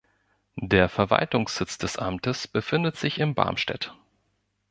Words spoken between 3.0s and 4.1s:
in Barmstedt.